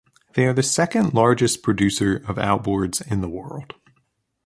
[0.33, 3.75] They are the second largest producer of outboards in the world.